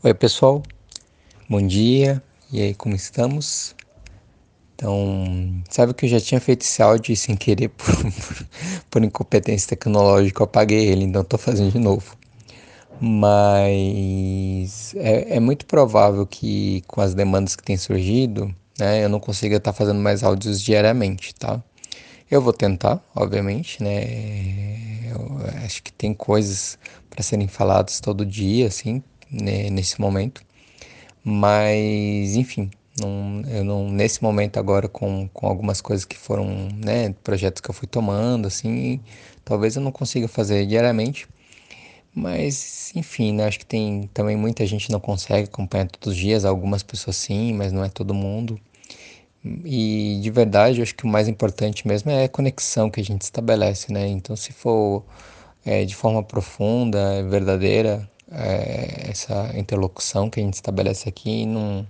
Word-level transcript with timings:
Oi, 0.00 0.14
pessoal. 0.14 0.62
Bom 1.50 1.60
dia. 1.66 2.22
E 2.52 2.62
aí, 2.62 2.72
como 2.72 2.94
estamos? 2.94 3.74
Então, 4.76 5.60
sabe 5.68 5.92
que 5.92 6.06
eu 6.06 6.08
já 6.08 6.20
tinha 6.20 6.40
feito 6.40 6.62
esse 6.62 6.80
áudio 6.80 7.16
sem 7.16 7.34
querer, 7.36 7.66
por, 7.74 7.96
por 8.88 9.02
incompetência 9.02 9.70
tecnológica, 9.70 10.40
eu 10.40 10.44
apaguei 10.44 10.86
ele, 10.86 11.02
então 11.02 11.22
estou 11.22 11.36
fazendo 11.36 11.72
de 11.72 11.80
novo. 11.80 12.16
Mas 13.00 14.94
é, 14.94 15.34
é, 15.36 15.40
muito 15.40 15.66
provável 15.66 16.24
que 16.24 16.84
com 16.86 17.00
as 17.00 17.12
demandas 17.12 17.56
que 17.56 17.64
têm 17.64 17.76
surgido, 17.76 18.54
né, 18.78 19.04
eu 19.04 19.08
não 19.08 19.18
consiga 19.18 19.56
estar 19.56 19.72
tá 19.72 19.76
fazendo 19.76 19.98
mais 19.98 20.22
áudios 20.22 20.62
diariamente, 20.62 21.34
tá? 21.34 21.60
Eu 22.30 22.40
vou 22.40 22.52
tentar, 22.52 23.02
obviamente, 23.16 23.82
né? 23.82 25.10
Eu 25.10 25.38
acho 25.64 25.82
que 25.82 25.92
tem 25.92 26.14
coisas 26.14 26.78
para 27.10 27.20
serem 27.20 27.48
faladas 27.48 27.98
todo 27.98 28.24
dia, 28.24 28.68
assim, 28.68 29.02
né, 29.30 29.70
nesse 29.70 30.00
momento. 30.00 30.42
Mas, 31.24 32.36
enfim, 32.36 32.70
não, 33.00 33.42
eu 33.48 33.64
não, 33.64 33.90
nesse 33.90 34.22
momento 34.22 34.58
agora 34.58 34.88
com, 34.88 35.28
com 35.28 35.46
algumas 35.46 35.80
coisas 35.80 36.04
que 36.04 36.16
foram, 36.16 36.68
né, 36.84 37.14
projetos 37.22 37.60
que 37.60 37.70
eu 37.70 37.74
fui 37.74 37.88
tomando, 37.88 38.46
assim, 38.46 39.00
talvez 39.44 39.76
eu 39.76 39.82
não 39.82 39.92
consiga 39.92 40.28
fazer 40.28 40.66
diariamente. 40.66 41.28
Mas, 42.14 42.92
enfim, 42.96 43.32
né, 43.32 43.46
acho 43.46 43.58
que 43.60 43.66
tem 43.66 44.10
também 44.14 44.36
muita 44.36 44.66
gente 44.66 44.90
não 44.90 45.00
consegue 45.00 45.48
acompanhar 45.48 45.86
todos 45.88 46.08
os 46.08 46.16
dias, 46.16 46.44
algumas 46.44 46.82
pessoas 46.82 47.16
sim, 47.16 47.52
mas 47.54 47.72
não 47.72 47.84
é 47.84 47.88
todo 47.88 48.14
mundo. 48.14 48.60
E 49.64 50.18
de 50.22 50.30
verdade, 50.30 50.82
acho 50.82 50.94
que 50.94 51.04
o 51.04 51.08
mais 51.08 51.28
importante 51.28 51.86
mesmo 51.86 52.10
é 52.10 52.24
a 52.24 52.28
conexão 52.28 52.90
que 52.90 53.00
a 53.00 53.04
gente 53.04 53.22
estabelece, 53.22 53.92
né? 53.92 54.06
Então, 54.08 54.34
se 54.36 54.52
for 54.52 55.04
é, 55.64 55.84
de 55.84 55.94
forma 55.94 56.22
profunda, 56.22 57.22
verdadeira, 57.24 58.08
é, 58.30 59.10
essa 59.10 59.50
interlocução 59.56 60.28
que 60.30 60.40
a 60.40 60.42
gente 60.42 60.54
estabelece 60.54 61.08
aqui 61.08 61.46
não, 61.46 61.86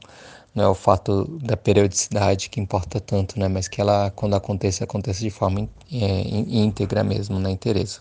não 0.55 0.65
é 0.65 0.69
o 0.69 0.75
fato 0.75 1.25
da 1.43 1.57
periodicidade 1.57 2.49
que 2.51 2.61
importa 2.61 3.01
tanto, 3.01 3.39
né? 3.39 3.49
Mas 3.49 3.69
que 3.69 3.81
ela, 3.81 4.11
quando 4.11 4.35
acontece, 4.35 4.83
acontece 4.85 5.21
de 5.21 5.31
forma 5.31 5.69
é, 5.93 6.23
íntegra 6.49 7.03
mesmo, 7.05 7.39
na 7.39 7.51
interesse, 7.51 8.01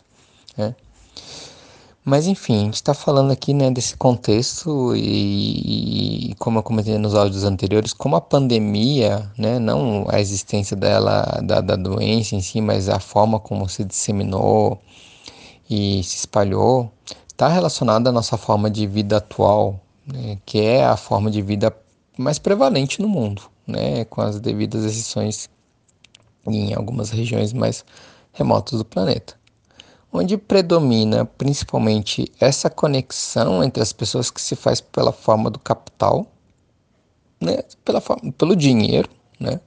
né? 0.57 0.75
Mas 2.09 2.25
enfim, 2.25 2.55
a 2.55 2.63
gente 2.63 2.75
está 2.75 2.93
falando 2.93 3.31
aqui 3.31 3.53
né, 3.53 3.69
desse 3.69 3.97
contexto 3.97 4.95
e, 4.95 6.29
e, 6.31 6.35
como 6.35 6.57
eu 6.59 6.63
comentei 6.63 6.97
nos 6.97 7.13
áudios 7.13 7.43
anteriores, 7.43 7.91
como 7.91 8.15
a 8.15 8.21
pandemia, 8.21 9.29
né, 9.37 9.59
não 9.59 10.05
a 10.07 10.17
existência 10.21 10.73
dela, 10.77 11.23
da, 11.43 11.59
da 11.59 11.75
doença 11.75 12.33
em 12.33 12.39
si, 12.39 12.61
mas 12.61 12.87
a 12.87 12.97
forma 12.97 13.41
como 13.41 13.67
se 13.67 13.83
disseminou 13.83 14.79
e 15.69 16.01
se 16.01 16.15
espalhou, 16.19 16.89
está 17.37 17.47
relacionada 17.47 18.09
à 18.09 18.11
nossa 18.11 18.35
forma 18.35 18.67
de 18.67 18.87
vida 18.87 19.17
atual, 19.17 19.79
né, 20.07 20.39
que 20.43 20.59
é 20.59 20.83
a 20.83 20.97
forma 20.97 21.29
de 21.29 21.39
vida 21.39 21.71
mais 22.17 22.39
prevalente 22.39 22.99
no 22.99 23.07
mundo, 23.07 23.43
né, 23.67 24.05
com 24.05 24.21
as 24.21 24.39
devidas 24.39 24.83
exceções 24.83 25.47
em 26.47 26.73
algumas 26.73 27.11
regiões 27.11 27.53
mais 27.53 27.85
remotas 28.33 28.79
do 28.79 28.83
planeta, 28.83 29.35
onde 30.11 30.35
predomina 30.35 31.25
principalmente 31.25 32.25
essa 32.39 32.71
conexão 32.71 33.63
entre 33.63 33.83
as 33.83 33.93
pessoas 33.93 34.31
que 34.31 34.41
se 34.41 34.55
faz 34.55 34.81
pela 34.81 35.11
forma 35.11 35.51
do 35.51 35.59
capital, 35.59 36.25
né, 37.39 37.59
pela 37.85 38.01
forma, 38.01 38.31
pelo 38.31 38.55
dinheiro, 38.55 39.11
né, 39.39 39.59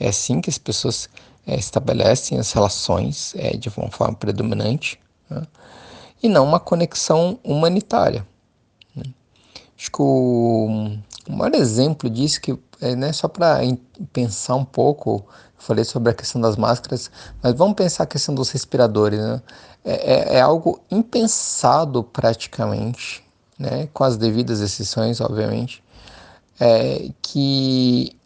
é 0.00 0.08
assim 0.08 0.40
que 0.40 0.50
as 0.50 0.58
pessoas 0.58 1.08
é, 1.46 1.54
estabelecem 1.54 2.36
as 2.36 2.50
relações 2.50 3.32
é, 3.36 3.56
de 3.56 3.68
uma 3.68 3.92
forma 3.92 4.16
predominante. 4.16 4.98
Né? 5.30 5.46
E 6.22 6.28
não 6.28 6.44
uma 6.44 6.60
conexão 6.60 7.38
humanitária. 7.44 8.26
Né? 8.94 9.04
Acho 9.78 9.90
que 9.90 10.02
o, 10.02 10.98
o 11.28 11.32
maior 11.32 11.54
exemplo 11.54 12.08
disso, 12.08 12.40
que 12.40 12.58
é 12.80 12.94
né, 12.94 13.12
só 13.12 13.28
para 13.28 13.60
pensar 14.12 14.54
um 14.54 14.64
pouco, 14.64 15.24
falei 15.56 15.84
sobre 15.84 16.10
a 16.10 16.14
questão 16.14 16.40
das 16.40 16.56
máscaras, 16.56 17.10
mas 17.42 17.54
vamos 17.54 17.74
pensar 17.74 18.04
a 18.04 18.06
questão 18.06 18.34
dos 18.34 18.50
respiradores. 18.50 19.18
Né? 19.18 19.42
É, 19.84 20.14
é, 20.14 20.36
é 20.36 20.40
algo 20.40 20.80
impensado 20.90 22.02
praticamente, 22.02 23.24
né, 23.58 23.88
com 23.92 24.04
as 24.04 24.16
devidas 24.16 24.60
exceções, 24.60 25.20
obviamente, 25.20 25.82
é, 26.58 27.10
que 27.22 28.16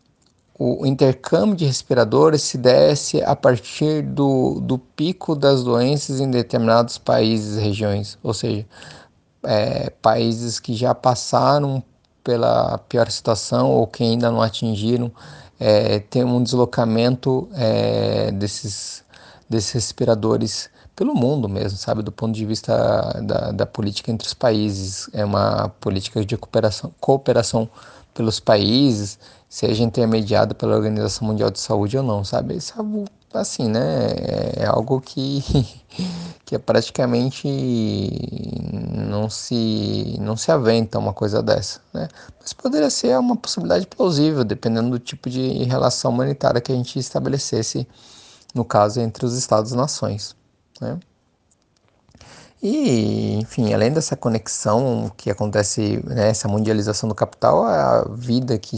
o 0.63 0.85
intercâmbio 0.85 1.57
de 1.57 1.65
respiradores 1.65 2.43
se 2.43 2.59
desse 2.59 3.23
a 3.23 3.35
partir 3.35 4.03
do, 4.03 4.61
do 4.61 4.77
pico 4.77 5.35
das 5.35 5.65
doenças 5.65 6.21
em 6.21 6.31
determinados 6.31 6.99
países 6.99 7.57
e 7.57 7.61
regiões, 7.63 8.19
ou 8.23 8.35
seja, 8.35 8.67
é, 9.43 9.89
países 9.89 10.61
que 10.61 10.75
já 10.75 10.95
passaram 10.95 11.83
pela 12.23 12.77
pior 12.77 13.11
situação 13.11 13.71
ou 13.71 13.87
que 13.87 14.03
ainda 14.03 14.31
não 14.31 14.43
atingiram, 14.43 15.11
é, 15.59 16.01
tem 16.01 16.25
um 16.25 16.43
deslocamento 16.43 17.49
é, 17.55 18.31
desses, 18.31 19.03
desses 19.49 19.73
respiradores 19.73 20.69
pelo 20.95 21.15
mundo 21.15 21.49
mesmo, 21.49 21.79
sabe, 21.79 22.03
do 22.03 22.13
ponto 22.13 22.35
de 22.35 22.45
vista 22.45 23.19
da, 23.23 23.51
da 23.51 23.65
política 23.65 24.13
entre 24.13 24.27
os 24.27 24.35
países, 24.35 25.09
é 25.15 25.25
uma 25.25 25.71
política 25.81 26.23
de 26.23 26.37
cooperação, 26.37 26.93
cooperação 27.01 27.67
pelos 28.15 28.41
países, 28.41 29.19
seja 29.49 29.83
intermediado 29.83 30.55
pela 30.55 30.77
Organização 30.77 31.27
Mundial 31.27 31.51
de 31.51 31.61
Saúde 31.61 31.97
ou 31.99 32.03
não, 32.03 32.25
sabe? 32.25 32.57
Isso 32.57 32.75
é 32.79 33.39
assim, 33.39 33.69
né? 33.69 34.09
É 34.57 34.67
algo 34.67 35.01
que, 35.01 35.43
que 36.45 36.55
é 36.55 36.59
praticamente 36.59 37.49
não 38.73 39.29
se 39.29 40.17
não 40.21 40.37
se 40.37 40.51
aventa 40.53 40.99
uma 40.99 41.13
coisa 41.13 41.43
dessa, 41.43 41.81
né? 41.93 42.09
Mas 42.41 42.53
poderia 42.53 42.91
ser 42.91 43.19
uma 43.19 43.37
possibilidade 43.37 43.87
plausível, 43.87 44.45
dependendo 44.45 44.91
do 44.91 44.99
tipo 44.99 45.29
de 45.29 45.65
relação 45.65 46.13
humanitária 46.13 46.61
que 46.61 46.73
a 46.73 46.75
gente 46.75 46.99
estabelecesse, 46.99 47.87
no 48.55 48.65
caso 48.65 49.01
entre 49.01 49.25
os 49.27 49.37
estados-nações, 49.37 50.37
né? 50.81 50.99
E, 52.63 53.39
enfim, 53.39 53.73
além 53.73 53.91
dessa 53.91 54.15
conexão 54.15 55.11
que 55.17 55.31
acontece, 55.31 56.03
né, 56.05 56.29
essa 56.29 56.47
mundialização 56.47 57.09
do 57.09 57.15
capital, 57.15 57.65
a 57.65 58.05
vida 58.13 58.59
que, 58.59 58.77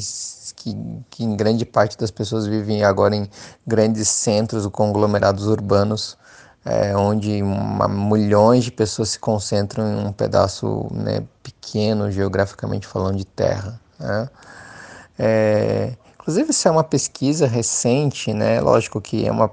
que, 0.54 0.76
que 1.10 1.25
em 1.25 1.37
grande 1.37 1.65
parte 1.65 1.98
das 1.98 2.10
pessoas 2.10 2.47
vivem 2.47 2.84
agora 2.84 3.16
em 3.16 3.28
grandes 3.66 4.09
centros, 4.09 4.66
conglomerados 4.69 5.47
urbanos, 5.48 6.16
é, 6.65 6.97
onde 6.97 7.42
uma, 7.42 7.88
milhões 7.88 8.62
de 8.62 8.71
pessoas 8.71 9.10
se 9.10 9.19
concentram 9.19 9.84
em 9.84 10.06
um 10.06 10.12
pedaço 10.12 10.87
né, 10.92 11.25
pequeno, 11.42 12.09
geograficamente 12.09 12.87
falando, 12.87 13.16
de 13.16 13.26
terra. 13.26 13.81
Né? 13.98 14.28
É, 15.19 15.92
inclusive, 16.15 16.50
isso 16.50 16.69
é 16.69 16.71
uma 16.71 16.84
pesquisa 16.84 17.48
recente, 17.48 18.32
né? 18.32 18.60
lógico 18.60 19.00
que 19.00 19.26
é 19.26 19.32
uma 19.32 19.50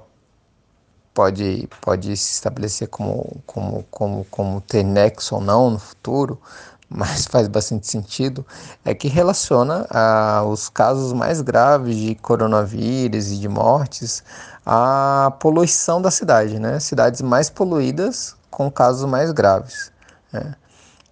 pode, 1.20 1.68
pode 1.82 2.16
se 2.16 2.32
estabelecer 2.32 2.88
como, 2.88 3.42
como, 3.44 3.84
como, 3.90 4.26
como 4.30 4.60
ter 4.62 4.82
nexo 4.82 5.34
ou 5.34 5.40
não 5.42 5.68
no 5.68 5.78
futuro, 5.78 6.40
mas 6.88 7.26
faz 7.26 7.46
bastante 7.46 7.86
sentido, 7.86 8.44
é 8.86 8.94
que 8.94 9.06
relaciona 9.06 9.86
a, 9.90 10.42
os 10.44 10.70
casos 10.70 11.12
mais 11.12 11.42
graves 11.42 11.94
de 11.94 12.14
coronavírus 12.14 13.30
e 13.30 13.36
de 13.36 13.48
mortes 13.48 14.24
à 14.64 15.30
poluição 15.38 16.00
da 16.00 16.10
cidade, 16.10 16.58
né? 16.58 16.80
Cidades 16.80 17.20
mais 17.20 17.50
poluídas 17.50 18.34
com 18.50 18.70
casos 18.70 19.04
mais 19.04 19.30
graves. 19.30 19.92
Né? 20.32 20.54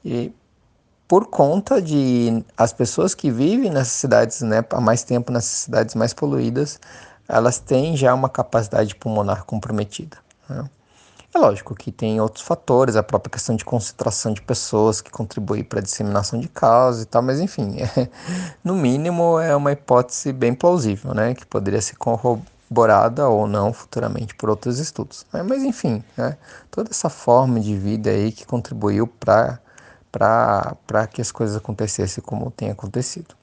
E 0.02 0.32
por 1.06 1.26
conta 1.26 1.82
de 1.82 2.44
as 2.56 2.72
pessoas 2.72 3.14
que 3.14 3.30
vivem 3.30 3.70
nessas 3.70 3.92
cidades, 3.92 4.40
né, 4.40 4.64
há 4.70 4.80
mais 4.80 5.02
tempo 5.02 5.30
nessas 5.30 5.50
cidades 5.50 5.94
mais 5.94 6.12
poluídas, 6.12 6.80
elas 7.28 7.58
têm 7.58 7.96
já 7.96 8.14
uma 8.14 8.28
capacidade 8.28 8.94
pulmonar 8.94 9.44
comprometida. 9.44 10.16
Né? 10.48 10.68
É 11.34 11.38
lógico 11.38 11.74
que 11.74 11.92
tem 11.92 12.18
outros 12.20 12.42
fatores, 12.42 12.96
a 12.96 13.02
própria 13.02 13.30
questão 13.30 13.54
de 13.54 13.64
concentração 13.64 14.32
de 14.32 14.40
pessoas 14.40 15.02
que 15.02 15.10
contribui 15.10 15.62
para 15.62 15.78
a 15.80 15.82
disseminação 15.82 16.40
de 16.40 16.48
casos 16.48 17.02
e 17.02 17.06
tal, 17.06 17.20
mas 17.20 17.38
enfim, 17.38 17.76
é, 17.80 18.08
no 18.64 18.74
mínimo 18.74 19.38
é 19.38 19.54
uma 19.54 19.70
hipótese 19.72 20.32
bem 20.32 20.54
plausível, 20.54 21.12
né, 21.12 21.34
que 21.34 21.44
poderia 21.44 21.82
ser 21.82 21.96
corroborada 21.96 23.28
ou 23.28 23.46
não 23.46 23.74
futuramente 23.74 24.34
por 24.34 24.48
outros 24.48 24.78
estudos. 24.78 25.26
Né? 25.30 25.42
Mas 25.42 25.62
enfim, 25.62 26.02
né, 26.16 26.38
toda 26.70 26.90
essa 26.90 27.10
forma 27.10 27.60
de 27.60 27.76
vida 27.76 28.08
aí 28.08 28.32
que 28.32 28.46
contribuiu 28.46 29.06
para 29.06 29.60
para 30.10 31.06
que 31.06 31.20
as 31.20 31.30
coisas 31.30 31.54
acontecessem 31.54 32.24
como 32.24 32.50
tem 32.50 32.70
acontecido. 32.70 33.36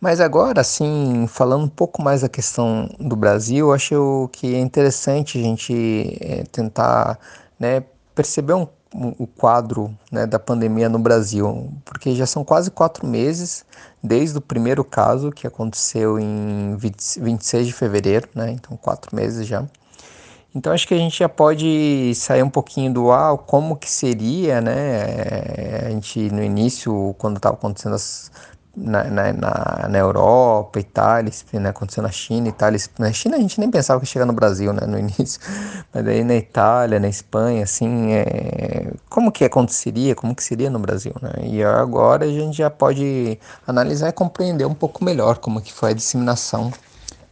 Mas 0.00 0.18
agora, 0.18 0.62
assim, 0.62 1.26
falando 1.28 1.64
um 1.64 1.68
pouco 1.68 2.00
mais 2.02 2.22
da 2.22 2.28
questão 2.28 2.88
do 2.98 3.14
Brasil, 3.14 3.70
acho 3.70 4.30
que 4.32 4.54
é 4.54 4.58
interessante 4.58 5.38
a 5.38 5.42
gente 5.42 6.16
é, 6.22 6.42
tentar 6.50 7.18
né, 7.58 7.84
perceber 8.14 8.54
um, 8.54 8.66
um, 8.94 9.14
o 9.18 9.26
quadro 9.26 9.94
né, 10.10 10.26
da 10.26 10.38
pandemia 10.38 10.88
no 10.88 10.98
Brasil, 10.98 11.70
porque 11.84 12.14
já 12.14 12.24
são 12.24 12.42
quase 12.42 12.70
quatro 12.70 13.06
meses 13.06 13.66
desde 14.02 14.38
o 14.38 14.40
primeiro 14.40 14.82
caso 14.82 15.30
que 15.30 15.46
aconteceu 15.46 16.18
em 16.18 16.74
20, 16.78 17.20
26 17.20 17.66
de 17.66 17.72
fevereiro, 17.74 18.26
né, 18.34 18.52
então 18.52 18.78
quatro 18.78 19.14
meses 19.14 19.46
já. 19.46 19.66
Então 20.54 20.72
acho 20.72 20.88
que 20.88 20.94
a 20.94 20.98
gente 20.98 21.16
já 21.16 21.28
pode 21.28 22.12
sair 22.16 22.42
um 22.42 22.50
pouquinho 22.50 22.92
do 22.92 23.12
ah, 23.12 23.38
como 23.38 23.76
que 23.76 23.88
seria, 23.88 24.60
né? 24.60 25.86
A 25.86 25.90
gente 25.90 26.28
no 26.30 26.42
início, 26.42 27.14
quando 27.18 27.36
estava 27.36 27.54
acontecendo 27.54 27.94
as, 27.94 28.32
na, 28.76 29.04
na, 29.04 29.32
na, 29.32 29.88
na 29.88 29.98
Europa, 29.98 30.78
Itália, 30.78 31.32
né, 31.54 31.70
aconteceu 31.70 32.02
na 32.02 32.10
China, 32.10 32.48
Itália, 32.48 32.78
na 32.98 33.12
China 33.12 33.36
a 33.36 33.40
gente 33.40 33.58
nem 33.58 33.70
pensava 33.70 34.00
que 34.00 34.06
ia 34.06 34.10
chegar 34.10 34.26
no 34.26 34.32
Brasil, 34.32 34.72
né, 34.72 34.86
no 34.86 34.98
início, 34.98 35.40
mas 35.92 36.06
aí 36.06 36.22
na 36.22 36.36
Itália, 36.36 37.00
na 37.00 37.08
Espanha, 37.08 37.64
assim, 37.64 38.12
é, 38.12 38.92
como 39.08 39.32
que 39.32 39.44
aconteceria, 39.44 40.14
como 40.14 40.34
que 40.34 40.44
seria 40.44 40.70
no 40.70 40.78
Brasil, 40.78 41.14
né, 41.20 41.32
e 41.42 41.62
agora 41.62 42.24
a 42.24 42.28
gente 42.28 42.58
já 42.58 42.70
pode 42.70 43.38
analisar 43.66 44.08
e 44.08 44.12
compreender 44.12 44.66
um 44.66 44.74
pouco 44.74 45.04
melhor 45.04 45.38
como 45.38 45.60
que 45.60 45.72
foi 45.72 45.90
a 45.90 45.94
disseminação 45.94 46.72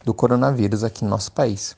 do 0.03 0.13
coronavírus 0.13 0.83
aqui 0.83 1.03
no 1.03 1.09
nosso 1.09 1.31
país. 1.31 1.75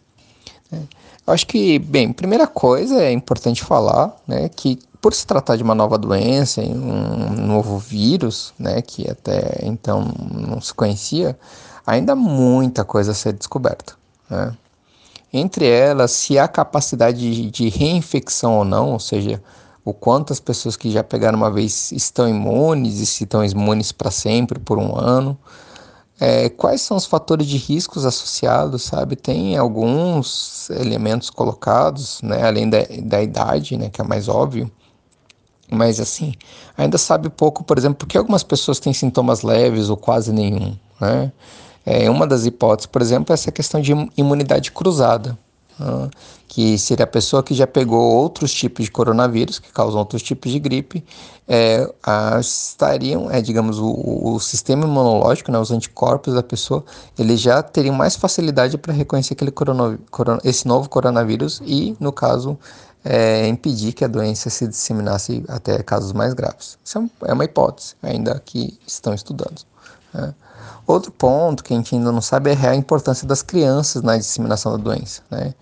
Né. 0.72 0.82
Eu 1.26 1.34
acho 1.34 1.46
que, 1.46 1.78
bem, 1.78 2.12
primeira 2.12 2.48
coisa 2.48 3.02
é 3.02 3.12
importante 3.12 3.64
falar, 3.64 4.16
né, 4.28 4.50
que 4.50 4.80
por 5.02 5.16
se 5.16 5.26
tratar 5.26 5.56
de 5.56 5.64
uma 5.64 5.74
nova 5.74 5.98
doença, 5.98 6.62
um 6.62 7.34
novo 7.48 7.80
vírus, 7.80 8.54
né, 8.58 8.82
que 8.84 9.10
até 9.10 9.60
então 9.64 10.14
não 10.32 10.62
se 10.62 10.72
conhecia, 10.74 11.38
ainda 11.86 12.14
há 12.14 12.16
muita 12.16 12.86
coisa 12.86 13.12
a 13.12 13.16
ser 13.16 13.34
descoberta. 13.34 13.96
Né? 14.30 14.56
Entre 15.34 15.68
elas, 15.68 16.12
se 16.12 16.38
há 16.38 16.48
capacidade 16.48 17.50
de, 17.50 17.70
reinfecção 17.70 18.60
ou 18.60 18.66
não, 18.66 18.92
ou 18.92 19.00
seja, 19.00 19.42
o 19.84 19.94
quanto 19.94 20.32
as 20.32 20.40
pessoas 20.40 20.78
que 20.78 20.92
já 20.92 21.04
pegaram 21.04 21.38
uma 21.38 21.50
vez 21.50 21.92
estão 21.92 22.30
imunes 22.30 23.00
e 23.00 23.06
se 23.06 23.24
estão 23.24 23.44
imunes 23.44 23.92
para 23.92 24.12
sempre 24.12 24.60
por 24.60 24.78
um 24.78 24.96
ano. 24.96 25.38
É, 26.20 26.50
quais 26.50 26.82
são 26.82 26.98
os 26.98 27.08
fatores 27.08 27.48
de 27.48 27.58
riscos 27.58 28.06
associados, 28.06 28.84
sabe? 28.84 29.16
Tem 29.16 29.58
alguns 29.58 30.70
elementos 30.70 31.32
colocados, 31.32 32.22
né, 32.22 32.46
além 32.46 32.70
da, 32.70 32.80
da 33.02 33.24
idade, 33.24 33.76
né, 33.76 33.90
que 33.90 34.02
é 34.02 34.04
mais 34.04 34.28
óbvio, 34.28 34.70
mas 35.72 36.00
assim, 36.00 36.34
ainda 36.78 36.98
sabe 36.98 37.30
pouco, 37.30 37.64
por 37.64 37.78
exemplo, 37.78 37.96
porque 37.96 38.18
algumas 38.18 38.44
pessoas 38.44 38.80
têm 38.80 38.94
sintomas 38.94 39.42
leves 39.42 39.90
ou 39.90 39.98
quase 39.98 40.34
nenhum, 40.34 40.76
né? 41.00 41.32
É, 41.86 42.10
uma 42.10 42.28
das 42.28 42.46
hipóteses, 42.46 42.86
por 42.86 43.02
exemplo, 43.02 43.32
é 43.32 43.34
essa 43.34 43.52
questão 43.52 43.82
de 43.82 43.92
imunidade 44.16 44.72
cruzada, 44.72 45.38
né? 45.80 46.10
que 46.48 46.78
seria 46.78 47.06
a 47.06 47.08
pessoa 47.08 47.42
que 47.42 47.54
já 47.54 47.66
pegou 47.66 48.00
outros 48.00 48.54
tipos 48.54 48.84
de 48.86 48.92
coronavírus, 48.92 49.58
que 49.58 49.72
causam 49.72 50.00
outros 50.00 50.22
tipos 50.22 50.52
de 50.52 50.60
gripe, 50.60 51.02
é, 51.48 51.90
estariam, 52.40 53.32
é, 53.32 53.42
digamos, 53.42 53.80
o, 53.80 54.34
o, 54.34 54.40
sistema 54.40 54.86
imunológico, 54.86 55.50
né, 55.50 55.58
os 55.58 55.72
anticorpos 55.72 56.34
da 56.34 56.44
pessoa, 56.44 56.84
eles 57.18 57.40
já 57.40 57.64
teriam 57.64 57.96
mais 57.96 58.18
facilidade 58.18 58.78
para 58.78 58.94
reconhecer 58.94 59.34
aquele 59.34 59.50
corona, 59.50 59.98
corona, 60.12 60.42
esse 60.44 60.68
novo 60.68 60.90
coronavírus 60.90 61.62
e, 61.66 61.96
no 62.00 62.12
caso, 62.12 62.58
é, 63.04 63.48
impedir 63.48 63.94
que 63.94 64.06
a 64.06 64.08
doença 64.08 64.50
se 64.50 64.68
disseminasse 64.68 65.44
até 65.48 65.82
casos 65.82 66.14
mais 66.14 66.34
graves. 66.34 66.78
Isso 66.84 67.00
é, 67.00 67.30
é 67.30 67.34
uma 67.34 67.46
hipótese, 67.46 67.96
ainda 68.02 68.40
que 68.44 68.80
estão 68.86 69.14
estudando. 69.14 69.62
Né? 70.14 70.34
Outro 70.86 71.12
ponto 71.12 71.64
que 71.64 71.74
a 71.74 71.78
gente 71.78 71.96
ainda 71.96 72.12
não 72.12 72.22
sabe 72.22 72.52
é 72.52 72.68
a 72.68 72.76
importância 72.76 73.28
das 73.28 73.42
crianças 73.42 74.02
na 74.02 74.18
disseminação 74.18 74.72
da 74.72 74.78
doença. 74.78 75.22
Né? 75.30 75.54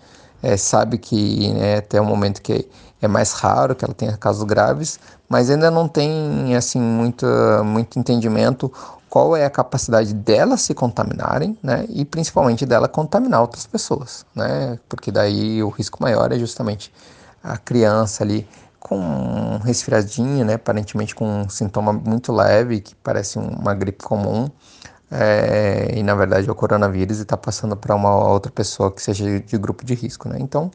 É, 0.42 0.56
sabe 0.56 0.98
que 0.98 1.52
né, 1.52 1.76
até 1.78 2.00
o 2.00 2.04
momento 2.04 2.40
que 2.42 2.68
é 3.00 3.08
mais 3.08 3.32
raro 3.32 3.74
que 3.74 3.84
ela 3.84 3.94
tenha 3.94 4.16
casos 4.16 4.44
graves, 4.44 4.98
mas 5.28 5.50
ainda 5.50 5.70
não 5.70 5.88
tem 5.88 6.54
assim 6.56 6.80
muito, 6.80 7.26
muito 7.64 7.98
entendimento 7.98 8.70
qual 9.08 9.34
é 9.34 9.44
a 9.44 9.50
capacidade 9.50 10.14
delas 10.14 10.60
se 10.60 10.72
contaminarem, 10.72 11.58
né, 11.62 11.84
e 11.88 12.04
principalmente 12.04 12.64
dela 12.64 12.86
contaminar 12.86 13.40
outras 13.40 13.66
pessoas, 13.66 14.24
né, 14.34 14.78
porque 14.88 15.10
daí 15.10 15.62
o 15.62 15.68
risco 15.68 16.00
maior 16.00 16.30
é 16.30 16.38
justamente 16.38 16.92
a 17.42 17.56
criança 17.56 18.22
ali 18.22 18.46
com 18.78 18.98
um 18.98 19.58
resfriadinho, 19.58 20.44
né, 20.44 20.54
aparentemente 20.54 21.14
com 21.14 21.42
um 21.42 21.48
sintoma 21.48 21.92
muito 21.92 22.32
leve, 22.32 22.80
que 22.80 22.94
parece 22.94 23.38
uma 23.38 23.74
gripe 23.74 24.02
comum, 24.02 24.48
é, 25.10 25.92
e 25.94 26.02
na 26.02 26.14
verdade 26.14 26.48
é 26.48 26.52
o 26.52 26.54
coronavírus 26.54 27.18
e 27.18 27.22
está 27.22 27.36
passando 27.36 27.76
para 27.76 27.94
uma 27.94 28.16
outra 28.16 28.50
pessoa 28.50 28.90
que 28.92 29.02
seja 29.02 29.40
de 29.40 29.58
grupo 29.58 29.84
de 29.84 29.94
risco, 29.94 30.28
né? 30.28 30.38
Então 30.38 30.70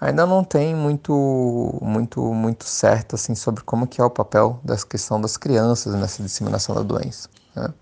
ainda 0.00 0.24
não 0.24 0.44
tem 0.44 0.74
muito, 0.74 1.78
muito, 1.82 2.20
muito 2.32 2.64
certo 2.64 3.16
assim 3.16 3.34
sobre 3.34 3.62
como 3.62 3.86
que 3.86 4.00
é 4.00 4.04
o 4.04 4.10
papel 4.10 4.58
dessa 4.64 4.86
questão 4.86 5.20
das 5.20 5.36
crianças 5.36 5.94
nessa 5.94 6.22
disseminação 6.22 6.74
da 6.74 6.82
doença. 6.82 7.28
Né? 7.54 7.72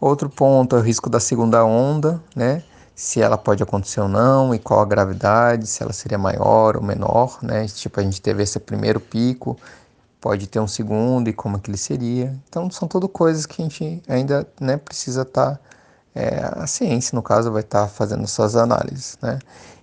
Outro 0.00 0.28
ponto 0.28 0.76
é 0.76 0.78
o 0.78 0.82
risco 0.82 1.08
da 1.08 1.20
segunda 1.20 1.64
onda, 1.64 2.22
né? 2.34 2.62
Se 2.96 3.20
ela 3.20 3.36
pode 3.36 3.62
acontecer 3.62 4.00
ou 4.00 4.08
não 4.08 4.54
e 4.54 4.58
qual 4.58 4.80
a 4.80 4.84
gravidade, 4.86 5.66
se 5.66 5.82
ela 5.82 5.92
seria 5.92 6.16
maior 6.16 6.76
ou 6.78 6.82
menor, 6.82 7.38
né? 7.42 7.66
Tipo, 7.68 8.00
a 8.00 8.02
gente 8.02 8.22
teve 8.22 8.42
esse 8.42 8.58
primeiro 8.58 8.98
pico, 8.98 9.58
pode 10.18 10.46
ter 10.46 10.60
um 10.60 10.66
segundo 10.66 11.28
e 11.28 11.32
como 11.34 11.60
que 11.60 11.70
ele 11.70 11.76
seria. 11.76 12.34
Então, 12.48 12.70
são 12.70 12.88
tudo 12.88 13.06
coisas 13.06 13.44
que 13.44 13.60
a 13.60 13.64
gente 13.64 14.02
ainda 14.08 14.48
né, 14.58 14.78
precisa 14.78 15.22
estar, 15.22 15.56
tá, 15.56 15.60
é, 16.14 16.50
a 16.56 16.66
ciência, 16.66 17.14
no 17.14 17.22
caso, 17.22 17.52
vai 17.52 17.60
estar 17.60 17.82
tá 17.82 17.88
fazendo 17.88 18.26
suas 18.26 18.56
análises, 18.56 19.18
né? 19.20 19.40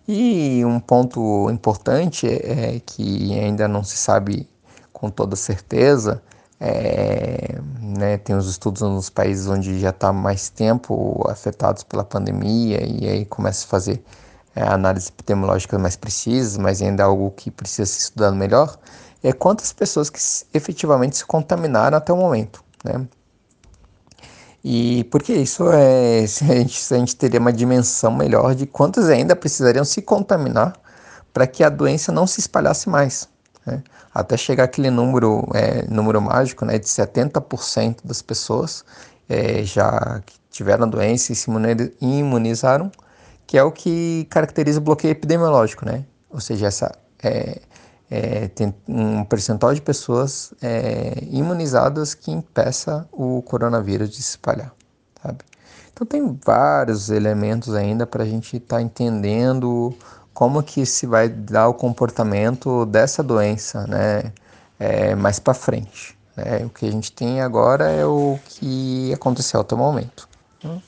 E 0.07 0.65
um 0.65 0.79
ponto 0.79 1.49
importante 1.51 2.27
é, 2.27 2.77
é 2.77 2.79
que 2.83 3.39
ainda 3.39 3.67
não 3.67 3.83
se 3.83 3.95
sabe 3.95 4.49
com 4.91 5.09
toda 5.11 5.35
certeza 5.35 6.21
é, 6.65 7.59
né, 7.81 8.17
tem 8.17 8.37
os 8.37 8.49
estudos 8.49 8.81
nos 8.83 9.09
países 9.09 9.47
onde 9.47 9.81
já 9.81 9.89
está 9.89 10.13
mais 10.13 10.49
tempo 10.49 11.21
afetados 11.29 11.83
pela 11.83 12.05
pandemia 12.05 12.81
e 12.81 13.05
aí 13.05 13.25
começa 13.25 13.65
a 13.65 13.67
fazer 13.67 14.01
é, 14.55 14.63
análises 14.63 15.09
epidemiológicas 15.09 15.77
mais 15.81 15.97
precisas, 15.97 16.57
mas 16.57 16.81
ainda 16.81 17.03
é 17.03 17.05
algo 17.05 17.31
que 17.31 17.51
precisa 17.51 17.85
ser 17.85 17.99
estudado 17.99 18.37
melhor, 18.37 18.77
é 19.21 19.33
quantas 19.33 19.73
pessoas 19.73 20.09
que 20.09 20.19
efetivamente 20.53 21.17
se 21.17 21.25
contaminaram 21.25 21.97
até 21.97 22.13
o 22.13 22.17
momento, 22.17 22.63
né? 22.81 23.05
E 24.63 25.03
porque 25.11 25.33
isso 25.33 25.69
é, 25.69 26.21
a 26.23 26.25
gente, 26.25 26.93
a 26.93 26.97
gente 26.97 27.15
teria 27.17 27.41
uma 27.41 27.51
dimensão 27.51 28.15
melhor 28.15 28.55
de 28.55 28.65
quantos 28.65 29.09
ainda 29.09 29.35
precisariam 29.35 29.83
se 29.83 30.01
contaminar 30.01 30.73
para 31.33 31.45
que 31.45 31.61
a 31.61 31.67
doença 31.67 32.09
não 32.09 32.25
se 32.25 32.39
espalhasse 32.39 32.87
mais 32.87 33.27
né? 33.65 33.83
até 34.13 34.37
chegar 34.37 34.65
aquele 34.65 34.89
número, 34.89 35.47
é, 35.53 35.85
número 35.87 36.21
mágico 36.21 36.65
né, 36.65 36.77
de 36.77 36.85
70% 36.85 37.97
das 38.03 38.21
pessoas 38.21 38.83
é, 39.27 39.63
já 39.63 40.21
que 40.25 40.35
tiveram 40.49 40.85
a 40.85 40.87
doença 40.87 41.31
e 41.31 41.35
se 41.35 41.49
imunizaram, 41.99 42.91
que 43.47 43.57
é 43.57 43.63
o 43.63 43.71
que 43.71 44.27
caracteriza 44.29 44.79
o 44.79 44.83
bloqueio 44.83 45.11
epidemiológico, 45.11 45.85
né? 45.85 46.05
Ou 46.29 46.39
seja, 46.39 46.67
essa 46.67 46.91
é, 47.21 47.61
é, 48.09 48.47
tem 48.49 48.73
um 48.87 49.23
percentual 49.23 49.73
de 49.73 49.81
pessoas 49.81 50.53
é, 50.61 51.13
imunizadas 51.31 52.13
que 52.13 52.31
impeça 52.31 53.07
o 53.11 53.41
coronavírus 53.41 54.09
de 54.09 54.17
se 54.17 54.31
espalhar, 54.31 54.73
sabe? 55.21 55.39
Então 55.91 56.07
tem 56.07 56.39
vários 56.43 57.09
elementos 57.09 57.75
ainda 57.75 58.05
para 58.05 58.23
a 58.23 58.25
gente 58.25 58.57
estar 58.57 58.77
tá 58.77 58.81
entendendo 58.81 59.95
como 60.33 60.63
que 60.63 60.85
se 60.85 61.05
vai 61.05 61.29
dar 61.29 61.67
o 61.67 61.73
comportamento 61.73 62.85
dessa 62.85 63.21
doença, 63.21 63.85
né, 63.87 64.31
é, 64.79 65.15
mais 65.15 65.39
para 65.39 65.53
frente. 65.53 66.17
Né? 66.35 66.65
O 66.65 66.69
que 66.69 66.87
a 66.87 66.91
gente 66.91 67.11
tem 67.11 67.41
agora 67.41 67.89
é 67.89 68.05
o 68.05 68.39
que 68.45 69.13
aconteceu 69.13 69.61
até 69.61 69.75
o 69.75 69.77
momento. 69.77 70.27
Né? 70.63 70.81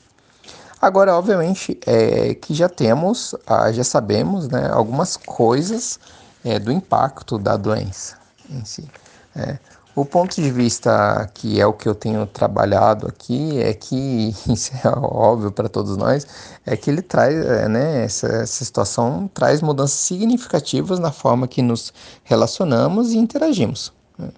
Agora, 0.80 1.14
obviamente, 1.16 1.78
é 1.86 2.34
que 2.34 2.54
já 2.54 2.68
temos, 2.68 3.34
ah, 3.46 3.72
já 3.72 3.84
sabemos, 3.84 4.48
né, 4.48 4.68
algumas 4.70 5.16
coisas 5.16 5.98
é, 6.44 6.58
do 6.58 6.70
impacto 6.70 7.38
da 7.38 7.56
doença 7.56 8.16
em 8.50 8.64
si. 8.64 8.88
É. 9.34 9.58
O 9.96 10.04
ponto 10.04 10.34
de 10.36 10.50
vista 10.50 11.26
que 11.32 11.58
é 11.58 11.66
o 11.66 11.72
que 11.72 11.88
eu 11.88 11.94
tenho 11.94 12.26
trabalhado 12.26 13.06
aqui 13.08 13.58
é 13.58 13.72
que, 13.72 14.28
isso 14.46 14.70
é 14.84 14.88
óbvio 14.90 15.50
para 15.50 15.70
todos 15.70 15.96
nós, 15.96 16.26
é 16.66 16.76
que 16.76 16.90
ele 16.90 17.00
traz, 17.00 17.34
é, 17.34 17.66
né, 17.66 18.04
essa, 18.04 18.26
essa 18.26 18.62
situação 18.62 19.26
traz 19.32 19.62
mudanças 19.62 19.98
significativas 19.98 20.98
na 20.98 21.10
forma 21.10 21.48
que 21.48 21.62
nos 21.62 21.94
relacionamos 22.24 23.14
e 23.14 23.16
interagimos. 23.16 23.90
Né? 24.18 24.28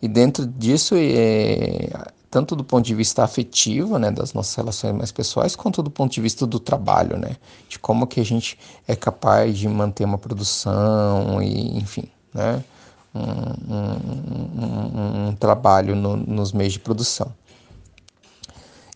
E 0.00 0.08
dentro 0.08 0.46
disso, 0.46 0.94
é, 0.96 1.90
tanto 2.30 2.56
do 2.56 2.64
ponto 2.64 2.86
de 2.86 2.94
vista 2.94 3.22
afetivo, 3.22 3.98
né, 3.98 4.10
das 4.10 4.32
nossas 4.32 4.54
relações 4.54 4.94
mais 4.94 5.12
pessoais, 5.12 5.54
quanto 5.54 5.82
do 5.82 5.90
ponto 5.90 6.10
de 6.10 6.22
vista 6.22 6.46
do 6.46 6.58
trabalho, 6.58 7.18
né, 7.18 7.36
de 7.68 7.78
como 7.78 8.06
que 8.06 8.18
a 8.18 8.24
gente 8.24 8.58
é 8.88 8.96
capaz 8.96 9.58
de 9.58 9.68
manter 9.68 10.06
uma 10.06 10.16
produção 10.16 11.42
e, 11.42 11.76
enfim, 11.76 12.08
né, 12.32 12.64
um, 13.68 14.64
um, 14.64 15.28
um 15.28 15.36
trabalho 15.36 15.94
no, 15.94 16.16
nos 16.16 16.52
meios 16.52 16.74
de 16.74 16.80
produção. 16.80 17.32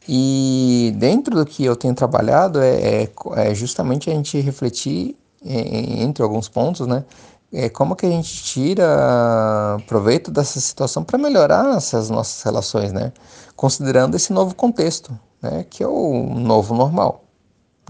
E 0.08 0.92
dentro 0.96 1.36
do 1.36 1.46
que 1.46 1.64
eu 1.64 1.76
tenho 1.76 1.94
trabalhado 1.94 2.60
é, 2.60 3.04
é, 3.04 3.12
é 3.36 3.54
justamente 3.54 4.10
a 4.10 4.14
gente 4.14 4.40
refletir 4.40 5.16
é, 5.44 6.02
entre 6.02 6.22
alguns 6.22 6.48
pontos, 6.48 6.86
né? 6.86 7.04
É 7.52 7.68
como 7.68 7.96
que 7.96 8.06
a 8.06 8.08
gente 8.08 8.42
tira 8.44 9.78
proveito 9.86 10.30
dessa 10.30 10.60
situação 10.60 11.02
para 11.02 11.18
melhorar 11.18 11.76
essas 11.76 12.08
nossas 12.08 12.42
relações, 12.42 12.92
né? 12.92 13.12
Considerando 13.56 14.14
esse 14.14 14.32
novo 14.32 14.54
contexto, 14.54 15.16
né? 15.42 15.64
Que 15.68 15.82
é 15.82 15.86
o 15.86 16.34
novo 16.34 16.74
normal, 16.74 17.24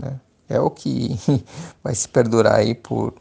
né? 0.00 0.18
É 0.48 0.60
o 0.60 0.70
que 0.70 1.18
vai 1.82 1.94
se 1.94 2.08
perdurar 2.08 2.56
aí 2.56 2.74
por, 2.74 3.14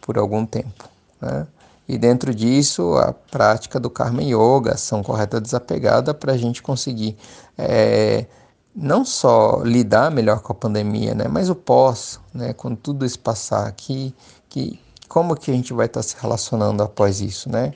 por 0.00 0.18
algum 0.18 0.46
tempo. 0.46 0.88
Né? 1.20 1.46
E 1.86 1.98
dentro 1.98 2.34
disso, 2.34 2.96
a 2.96 3.12
prática 3.12 3.78
do 3.78 3.90
Karma 3.90 4.22
Yoga, 4.22 4.72
ação 4.72 5.02
correta 5.02 5.40
desapegada, 5.40 6.14
para 6.14 6.32
a 6.32 6.36
gente 6.36 6.62
conseguir 6.62 7.16
é, 7.58 8.24
não 8.74 9.04
só 9.04 9.62
lidar 9.62 10.10
melhor 10.10 10.40
com 10.40 10.52
a 10.52 10.54
pandemia, 10.54 11.14
né, 11.14 11.28
mas 11.28 11.50
o 11.50 11.54
pós, 11.54 12.18
né, 12.32 12.52
quando 12.54 12.76
tudo 12.76 13.04
isso 13.04 13.18
passar, 13.18 13.70
que, 13.72 14.14
que, 14.48 14.80
como 15.08 15.36
que 15.36 15.50
a 15.50 15.54
gente 15.54 15.72
vai 15.72 15.86
estar 15.86 16.02
se 16.02 16.16
relacionando 16.18 16.82
após 16.82 17.20
isso, 17.20 17.50
né? 17.50 17.72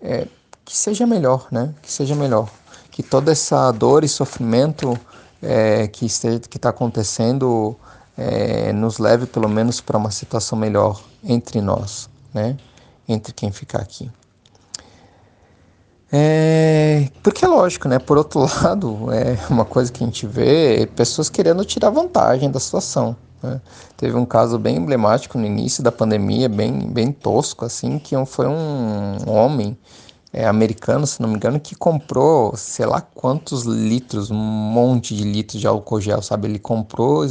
É, 0.00 0.26
que 0.64 0.76
seja 0.76 1.06
melhor, 1.06 1.46
né? 1.50 1.74
Que 1.82 1.92
seja 1.92 2.14
melhor. 2.14 2.48
Que 2.90 3.02
toda 3.02 3.30
essa 3.30 3.70
dor 3.70 4.04
e 4.04 4.08
sofrimento 4.08 4.98
é, 5.40 5.86
que 5.86 6.06
está 6.06 6.70
acontecendo 6.70 7.76
é, 8.16 8.72
nos 8.72 8.98
leve 8.98 9.26
pelo 9.26 9.48
menos 9.48 9.80
para 9.80 9.96
uma 9.96 10.10
situação 10.10 10.58
melhor 10.58 11.02
entre 11.22 11.60
nós, 11.60 12.08
né? 12.32 12.56
Entre 13.08 13.32
quem 13.32 13.50
ficar 13.50 13.80
aqui. 13.80 14.10
É, 16.14 17.08
porque 17.22 17.44
é 17.44 17.48
lógico, 17.48 17.88
né? 17.88 17.98
Por 17.98 18.18
outro 18.18 18.40
lado, 18.62 19.10
é 19.10 19.38
uma 19.48 19.64
coisa 19.64 19.90
que 19.90 20.04
a 20.04 20.06
gente 20.06 20.26
vê 20.26 20.86
pessoas 20.94 21.30
querendo 21.30 21.64
tirar 21.64 21.88
vantagem 21.88 22.50
da 22.50 22.60
situação. 22.60 23.16
Né? 23.42 23.60
Teve 23.96 24.14
um 24.16 24.26
caso 24.26 24.58
bem 24.58 24.76
emblemático 24.76 25.38
no 25.38 25.46
início 25.46 25.82
da 25.82 25.90
pandemia, 25.90 26.48
bem, 26.48 26.80
bem 26.90 27.10
tosco, 27.10 27.64
assim, 27.64 27.98
que 27.98 28.14
foi 28.26 28.46
um 28.46 29.16
homem 29.26 29.76
é, 30.32 30.46
americano, 30.46 31.06
se 31.06 31.20
não 31.20 31.28
me 31.28 31.36
engano, 31.36 31.58
que 31.58 31.74
comprou 31.74 32.56
sei 32.56 32.86
lá 32.86 33.00
quantos 33.00 33.62
litros, 33.64 34.30
um 34.30 34.36
monte 34.36 35.14
de 35.14 35.24
litros 35.24 35.60
de 35.60 35.66
álcool 35.66 36.00
gel, 36.00 36.22
sabe? 36.22 36.48
Ele 36.48 36.58
comprou, 36.58 37.26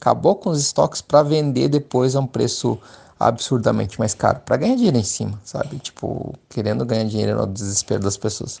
acabou 0.00 0.36
com 0.36 0.50
os 0.50 0.60
estoques 0.60 1.00
para 1.00 1.22
vender 1.22 1.68
depois 1.68 2.16
a 2.16 2.20
um 2.20 2.26
preço 2.26 2.78
absurdamente 3.18 3.98
mais 3.98 4.14
caro, 4.14 4.40
para 4.40 4.56
ganhar 4.56 4.76
dinheiro 4.76 4.96
em 4.96 5.04
cima, 5.04 5.40
sabe? 5.44 5.78
Tipo, 5.78 6.34
querendo 6.48 6.84
ganhar 6.84 7.04
dinheiro 7.04 7.38
no 7.38 7.46
desespero 7.46 8.02
das 8.02 8.16
pessoas. 8.16 8.60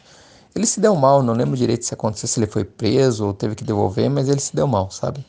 Ele 0.54 0.66
se 0.66 0.80
deu 0.80 0.94
mal, 0.94 1.22
não 1.22 1.34
lembro 1.34 1.56
direito 1.56 1.84
se 1.84 1.94
aconteceu, 1.94 2.28
se 2.28 2.38
ele 2.38 2.46
foi 2.46 2.64
preso 2.64 3.26
ou 3.26 3.34
teve 3.34 3.54
que 3.54 3.64
devolver, 3.64 4.08
mas 4.08 4.28
ele 4.28 4.40
se 4.40 4.54
deu 4.54 4.66
mal, 4.66 4.90
sabe? 4.90 5.24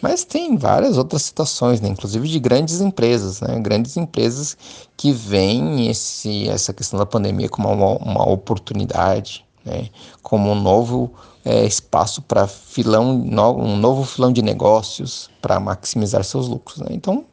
Mas 0.00 0.24
tem 0.24 0.56
várias 0.56 0.98
outras 0.98 1.22
situações, 1.22 1.80
né? 1.80 1.88
inclusive 1.88 2.28
de 2.28 2.38
grandes 2.38 2.80
empresas, 2.80 3.40
né? 3.40 3.58
grandes 3.60 3.96
empresas 3.96 4.56
que 4.96 5.12
veem 5.12 5.88
esse, 5.88 6.48
essa 6.48 6.72
questão 6.72 6.98
da 6.98 7.06
pandemia 7.06 7.48
como 7.48 7.70
uma, 7.70 7.96
uma 7.98 8.28
oportunidade, 8.28 9.44
né? 9.64 9.88
como 10.22 10.50
um 10.50 10.60
novo 10.60 11.12
é, 11.44 11.64
espaço 11.64 12.20
para 12.22 12.46
filão, 12.46 13.14
no, 13.14 13.56
um 13.56 13.76
novo 13.76 14.04
filão 14.04 14.32
de 14.32 14.42
negócios 14.42 15.30
para 15.40 15.60
maximizar 15.60 16.24
seus 16.24 16.48
lucros. 16.48 16.78
Né? 16.78 16.88
Então, 16.90 17.24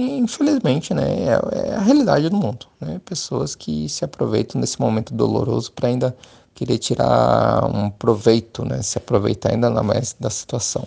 infelizmente, 0.00 0.92
né, 0.92 1.04
é, 1.04 1.68
é, 1.70 1.74
a 1.74 1.80
realidade 1.80 2.28
do 2.28 2.36
mundo. 2.36 2.66
Né? 2.80 3.00
Pessoas 3.04 3.54
que 3.54 3.88
se 3.88 4.04
aproveitam 4.04 4.60
desse 4.60 4.80
momento 4.80 5.14
doloroso 5.14 5.72
para 5.72 5.88
ainda 5.88 6.16
querer 6.54 6.78
tirar 6.78 7.64
um 7.64 7.90
proveito, 7.90 8.64
né? 8.64 8.82
se 8.82 8.98
aproveitar 8.98 9.50
ainda 9.52 9.70
mais 9.82 10.14
da 10.18 10.30
situação. 10.30 10.86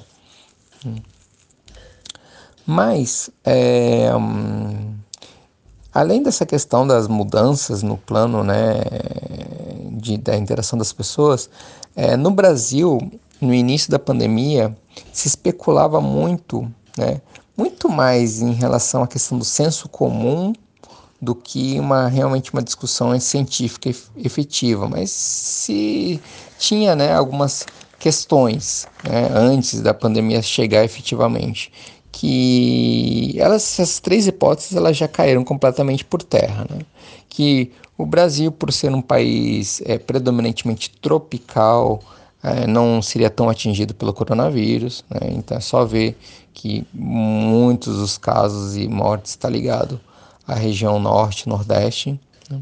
Mas, 2.66 3.30
é, 3.44 4.16
hum, 4.16 4.94
além 5.94 6.22
dessa 6.22 6.46
questão 6.46 6.86
das 6.86 7.08
mudanças 7.08 7.82
no 7.82 7.98
plano 7.98 8.44
né, 8.44 8.76
de, 9.94 10.18
da 10.18 10.38
interação 10.38 10.78
das 10.78 10.94
pessoas, 10.94 11.50
é, 11.96 12.16
no 12.16 12.32
Brasil, 12.32 13.00
no 13.42 13.54
início 13.54 13.90
da 13.90 13.98
pandemia, 13.98 14.76
se 15.12 15.28
especulava 15.28 16.00
muito, 16.00 16.72
né, 16.98 17.22
muito 17.60 17.90
mais 17.90 18.42
em 18.42 18.54
relação 18.54 19.04
à 19.04 19.08
questão 19.08 19.38
do 19.38 19.44
senso 19.44 19.90
comum 19.90 20.54
do 21.22 21.36
que 21.36 21.78
uma 21.78 22.08
realmente 22.08 22.54
uma 22.54 22.62
discussão 22.62 23.20
científica 23.20 23.90
efetiva, 24.16 24.88
mas 24.88 25.12
se 25.12 26.22
tinha 26.58 26.96
né, 26.96 27.14
algumas 27.14 27.66
questões 28.00 28.88
né, 29.04 29.28
antes 29.34 29.82
da 29.82 29.94
pandemia 29.94 30.42
chegar 30.42 30.86
efetivamente 30.86 31.70
que 32.14 33.36
elas, 33.38 33.64
essas 33.64 34.00
três 34.00 34.26
hipóteses 34.26 34.78
elas 34.78 34.96
já 34.96 35.10
caíram 35.10 35.44
completamente 35.44 36.06
por 36.06 36.24
terra, 36.24 36.66
né? 36.70 36.80
que 37.28 37.74
o 37.98 38.06
Brasil 38.06 38.54
por 38.54 38.72
ser 38.72 38.94
um 38.94 39.02
país 39.02 39.82
é, 39.86 39.98
predominantemente 39.98 40.90
tropical 41.02 42.02
é, 42.42 42.66
não 42.66 43.02
seria 43.02 43.30
tão 43.30 43.50
atingido 43.50 43.94
pelo 43.94 44.14
coronavírus, 44.14 45.04
né? 45.10 45.32
então 45.32 45.58
é 45.58 45.60
só 45.60 45.84
ver 45.84 46.18
que 46.54 46.86
muitos 46.94 47.98
dos 47.98 48.18
casos 48.18 48.76
e 48.76 48.88
mortes 48.88 49.32
está 49.32 49.50
ligado 49.50 50.00
à 50.48 50.54
região 50.54 51.00
norte, 51.00 51.48
nordeste. 51.48 52.20
Né? 52.50 52.62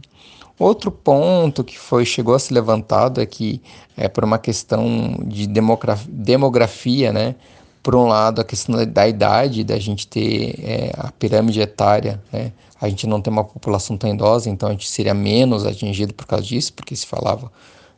Outro 0.59 0.91
ponto 0.91 1.63
que 1.63 1.77
foi 1.77 2.05
chegou 2.05 2.35
a 2.35 2.39
ser 2.39 2.53
levantado 2.53 3.21
é 3.21 3.25
que 3.25 3.61
é 3.95 4.07
por 4.07 4.23
uma 4.23 4.37
questão 4.37 5.17
de 5.25 5.47
demografia, 5.47 6.07
demografia 6.11 7.13
né? 7.13 7.35
Por 7.83 7.95
um 7.95 8.07
lado, 8.07 8.41
a 8.41 8.43
questão 8.43 8.75
da, 8.75 8.83
da 8.83 9.07
idade, 9.07 9.63
da 9.63 9.79
gente 9.79 10.07
ter 10.07 10.59
é, 10.59 10.91
a 10.97 11.11
pirâmide 11.11 11.61
etária, 11.61 12.21
né? 12.33 12.51
A 12.79 12.89
gente 12.89 13.07
não 13.07 13.21
tem 13.21 13.31
uma 13.31 13.43
população 13.43 13.97
tão 13.97 14.13
idosa, 14.13 14.49
então 14.49 14.69
a 14.69 14.71
gente 14.71 14.87
seria 14.87 15.13
menos 15.13 15.65
atingido 15.65 16.13
por 16.13 16.27
causa 16.27 16.45
disso, 16.45 16.73
porque 16.73 16.95
se 16.95 17.07
falava 17.07 17.51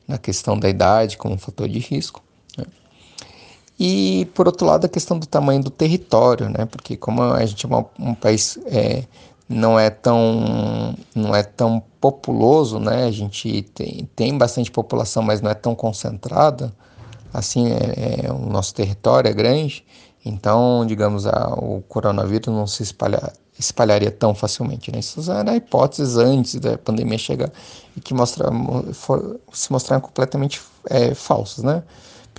na 0.08 0.18
questão 0.18 0.58
da 0.58 0.70
idade 0.70 1.18
como 1.18 1.36
um 1.36 1.38
fator 1.38 1.68
de 1.68 1.80
risco. 1.80 2.22
E, 3.80 4.26
por 4.34 4.46
outro 4.48 4.68
lado, 4.68 4.86
a 4.86 4.90
questão 4.90 5.18
do 5.18 5.26
tamanho 5.26 5.64
do 5.64 5.70
território, 5.70 6.50
né? 6.50 6.66
Porque 6.66 6.98
como 6.98 7.24
a 7.24 7.46
gente 7.46 7.66
é 7.66 7.70
um 7.98 8.14
país 8.14 8.60
é, 8.66 9.06
não 9.48 9.80
é 9.80 9.90
tão 9.90 10.96
não 11.16 11.34
é 11.36 11.44
tão 11.44 11.82
populoso, 12.02 12.80
né? 12.80 13.06
A 13.06 13.12
gente 13.12 13.64
tem, 13.74 14.10
tem 14.16 14.38
bastante 14.38 14.70
população, 14.70 15.24
mas 15.24 15.42
não 15.42 15.50
é 15.50 15.54
tão 15.54 15.74
concentrada. 15.76 16.74
Assim, 17.34 17.72
é, 17.72 18.26
é 18.26 18.32
o 18.32 18.50
nosso 18.50 18.74
território 18.74 19.30
é 19.30 19.34
grande, 19.34 19.86
então, 20.26 20.86
digamos, 20.86 21.26
a, 21.26 21.54
o 21.54 21.82
coronavírus 21.88 22.48
não 22.48 22.68
se 22.68 22.84
espalha, 22.84 23.32
espalharia 23.58 24.12
tão 24.12 24.34
facilmente. 24.34 24.92
Né? 24.92 25.00
Isso 25.00 25.32
era 25.32 25.56
hipóteses 25.56 26.18
antes 26.18 26.56
da 26.56 26.78
pandemia 26.78 27.18
chegar 27.18 27.52
e 27.96 28.02
que 28.02 28.14
mostra, 28.14 28.50
for, 28.94 29.40
se 29.54 29.72
mostraram 29.72 30.02
completamente 30.02 30.62
é, 30.90 31.14
falsas, 31.14 31.64
né? 31.64 31.84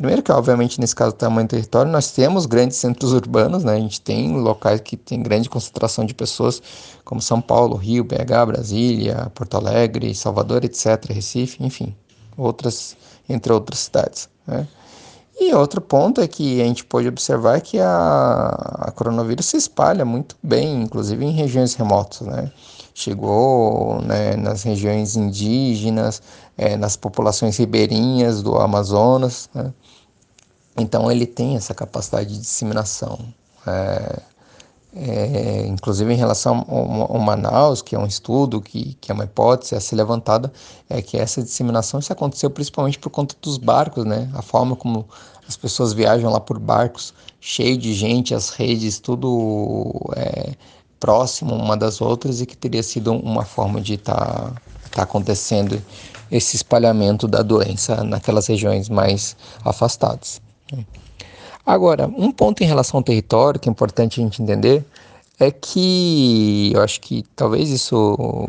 Primeiro 0.01 0.23
que, 0.23 0.33
obviamente, 0.33 0.81
nesse 0.81 0.97
caso, 0.97 1.13
tamanho 1.13 1.47
do 1.47 1.51
território, 1.51 1.93
nós 1.93 2.11
temos 2.11 2.47
grandes 2.47 2.79
centros 2.79 3.13
urbanos, 3.13 3.63
né? 3.63 3.75
A 3.75 3.79
gente 3.79 4.01
tem 4.01 4.35
locais 4.35 4.81
que 4.81 4.97
tem 4.97 5.23
grande 5.23 5.51
concentração 5.51 6.07
de 6.07 6.15
pessoas, 6.15 6.63
como 7.05 7.21
São 7.21 7.39
Paulo, 7.39 7.77
Rio, 7.77 8.03
BH, 8.03 8.47
Brasília, 8.47 9.31
Porto 9.35 9.59
Alegre, 9.59 10.15
Salvador, 10.15 10.65
etc., 10.65 11.05
Recife, 11.11 11.63
enfim, 11.63 11.95
outras, 12.35 12.97
entre 13.29 13.53
outras 13.53 13.81
cidades, 13.81 14.31
né? 14.47 14.67
E 15.41 15.55
outro 15.55 15.81
ponto 15.81 16.21
é 16.21 16.29
que 16.29 16.61
a 16.61 16.65
gente 16.67 16.85
pode 16.85 17.09
observar 17.09 17.63
que 17.63 17.81
a, 17.81 18.49
a 18.79 18.91
coronavírus 18.91 19.47
se 19.47 19.57
espalha 19.57 20.05
muito 20.05 20.37
bem, 20.43 20.83
inclusive 20.83 21.25
em 21.25 21.33
regiões 21.33 21.75
remotas, 21.75 22.27
né? 22.27 22.53
chegou 22.93 24.03
né, 24.03 24.37
nas 24.37 24.63
regiões 24.63 25.17
indígenas, 25.17 26.23
é, 26.59 26.77
nas 26.77 26.95
populações 26.95 27.57
ribeirinhas 27.57 28.43
do 28.43 28.57
Amazonas. 28.57 29.49
Né? 29.55 29.73
Então 30.77 31.11
ele 31.11 31.25
tem 31.25 31.57
essa 31.57 31.73
capacidade 31.73 32.35
de 32.35 32.41
disseminação. 32.41 33.19
É, 33.67 34.21
é, 34.95 35.67
inclusive 35.67 36.13
em 36.13 36.17
relação 36.17 36.67
ao, 36.69 37.13
ao, 37.15 37.19
Manaus, 37.21 37.81
que 37.81 37.95
é 37.95 37.99
um 37.99 38.07
estudo, 38.07 38.61
que, 38.61 38.95
que 39.01 39.11
é 39.11 39.15
uma 39.15 39.25
hipótese 39.25 39.75
a 39.75 39.81
ser 39.81 39.97
levantada, 39.97 40.53
é 40.89 41.01
que 41.01 41.17
essa 41.17 41.43
disseminação 41.43 42.01
se 42.01 42.13
aconteceu 42.13 42.51
principalmente 42.51 42.99
por 42.99 43.11
conta 43.11 43.37
dos 43.41 43.57
barcos, 43.57 44.05
né? 44.05 44.29
A 44.35 44.43
forma 44.43 44.75
como 44.75 45.07
as 45.47 45.57
pessoas 45.57 45.93
viajam 45.93 46.31
lá 46.31 46.41
por 46.41 46.59
barcos, 46.59 47.15
cheio 47.41 47.77
de 47.79 47.95
gente, 47.95 48.35
as 48.35 48.51
redes, 48.51 48.99
tudo 48.99 50.11
é, 50.17 50.55
próximo 50.99 51.55
uma 51.55 51.77
das 51.77 52.01
outras 52.01 52.41
e 52.41 52.47
que 52.47 52.57
teria 52.57 52.83
sido 52.83 53.13
uma 53.13 53.45
forma 53.45 53.81
de 53.81 53.95
estar 53.95 54.15
tá, 54.15 54.53
tá 54.91 55.03
acontecendo 55.03 55.81
esse 56.31 56.57
espalhamento 56.57 57.27
da 57.27 57.43
doença 57.43 58.05
naquelas 58.05 58.47
regiões 58.47 58.89
mais 58.89 59.37
afastadas. 59.65 60.41
Agora, 61.71 62.11
um 62.19 62.33
ponto 62.33 62.65
em 62.65 62.67
relação 62.67 62.99
ao 62.99 63.05
território 63.05 63.61
que 63.61 63.69
é 63.69 63.71
importante 63.71 64.21
a 64.21 64.25
gente 64.25 64.43
entender 64.43 64.85
é 65.39 65.53
que 65.53 66.73
eu 66.75 66.83
acho 66.83 67.01
que 67.01 67.25
talvez 67.37 67.71
isso 67.71 68.49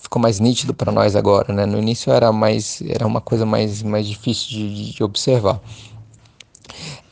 ficou 0.00 0.20
mais 0.20 0.40
nítido 0.40 0.72
para 0.72 0.90
nós 0.90 1.14
agora, 1.14 1.52
né? 1.52 1.66
No 1.66 1.78
início 1.78 2.10
era 2.10 2.32
mais 2.32 2.82
era 2.88 3.06
uma 3.06 3.20
coisa 3.20 3.44
mais 3.44 3.82
mais 3.82 4.08
difícil 4.08 4.48
de, 4.48 4.92
de 4.94 5.04
observar. 5.04 5.60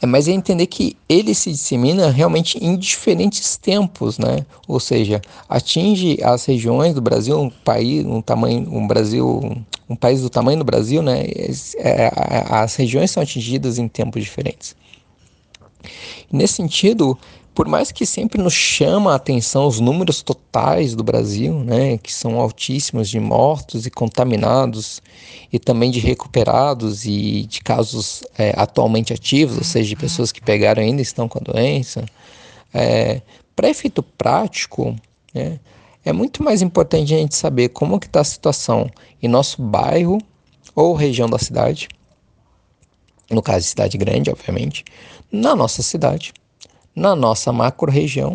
É, 0.00 0.06
mas 0.06 0.26
é 0.26 0.32
entender 0.32 0.66
que 0.68 0.96
ele 1.06 1.34
se 1.34 1.52
dissemina 1.52 2.10
realmente 2.10 2.56
em 2.56 2.74
diferentes 2.74 3.58
tempos, 3.58 4.16
né? 4.16 4.46
Ou 4.66 4.80
seja, 4.80 5.20
atinge 5.50 6.16
as 6.22 6.46
regiões 6.46 6.94
do 6.94 7.02
Brasil, 7.02 7.38
um 7.38 7.50
país, 7.50 8.06
um 8.06 8.22
tamanho, 8.22 8.74
um 8.74 8.86
Brasil, 8.86 9.62
um 9.86 9.96
país 9.96 10.22
do 10.22 10.30
tamanho 10.30 10.60
do 10.60 10.64
Brasil, 10.64 11.02
né? 11.02 11.26
É, 11.76 12.10
as 12.48 12.74
regiões 12.74 13.10
são 13.10 13.22
atingidas 13.22 13.76
em 13.76 13.86
tempos 13.86 14.24
diferentes. 14.24 14.74
Nesse 16.30 16.54
sentido, 16.54 17.18
por 17.54 17.68
mais 17.68 17.92
que 17.92 18.06
sempre 18.06 18.40
nos 18.40 18.54
chama 18.54 19.12
a 19.12 19.16
atenção 19.16 19.66
os 19.66 19.78
números 19.78 20.22
totais 20.22 20.94
do 20.94 21.04
Brasil, 21.04 21.52
né, 21.60 21.98
que 21.98 22.12
são 22.12 22.40
altíssimos 22.40 23.08
de 23.10 23.20
mortos 23.20 23.86
e 23.86 23.90
contaminados, 23.90 25.02
e 25.52 25.58
também 25.58 25.90
de 25.90 26.00
recuperados 26.00 27.04
e 27.04 27.42
de 27.42 27.60
casos 27.60 28.22
é, 28.38 28.54
atualmente 28.56 29.12
ativos, 29.12 29.58
ou 29.58 29.64
seja, 29.64 29.88
de 29.88 29.96
pessoas 29.96 30.32
que 30.32 30.40
pegaram 30.40 30.82
e 30.82 30.86
ainda 30.86 31.02
estão 31.02 31.28
com 31.28 31.38
a 31.38 31.42
doença, 31.42 32.06
é, 32.72 33.20
para 33.54 33.68
efeito 33.68 34.02
prático, 34.02 34.96
né, 35.34 35.60
é 36.04 36.12
muito 36.12 36.42
mais 36.42 36.62
importante 36.62 37.14
a 37.14 37.18
gente 37.18 37.36
saber 37.36 37.68
como 37.68 38.00
que 38.00 38.06
está 38.06 38.20
a 38.20 38.24
situação 38.24 38.90
em 39.22 39.28
nosso 39.28 39.62
bairro 39.62 40.18
ou 40.74 40.94
região 40.94 41.28
da 41.28 41.38
cidade, 41.38 41.88
no 43.30 43.42
caso 43.42 43.60
de 43.60 43.66
cidade 43.66 43.98
grande, 43.98 44.30
obviamente, 44.30 44.84
na 45.32 45.56
nossa 45.56 45.82
cidade, 45.82 46.32
na 46.94 47.16
nossa 47.16 47.52
macro-região 47.52 48.34